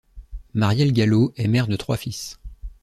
[0.55, 2.39] Marielle Gallo est mère de trois fils.